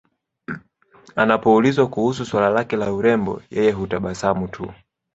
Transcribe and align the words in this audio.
Anapoulizwa 1.15 1.87
kuhusu 1.87 2.25
swala 2.25 2.65
la 2.77 2.93
urembo 2.93 3.41
yeye 3.51 3.71
hutabasamu 3.71 4.47
tu 4.47 4.71